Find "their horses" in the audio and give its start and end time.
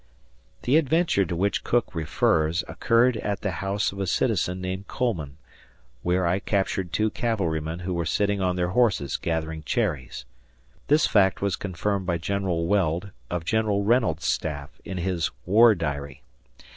8.55-9.15